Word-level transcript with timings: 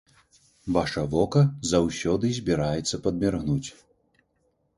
Ваша 0.77 1.03
вока 1.11 1.43
заўсёды 1.73 2.25
збіраецца 2.39 3.01
падміргнуць. 3.05 3.69